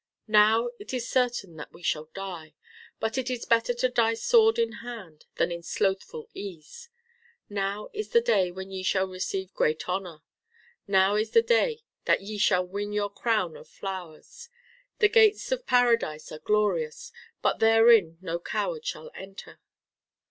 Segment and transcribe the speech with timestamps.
[0.27, 2.55] "Now it is certain that we shall die.
[2.99, 6.89] But it is better to die sword in hand than in slothful ease.
[7.49, 10.23] Now is the day when ye shall receive great honor.
[10.87, 14.49] Now is the day that ye shall win your crown of flowers.
[14.97, 17.11] The gates of paradise are glorious,
[17.43, 19.59] but therein no coward shall enter."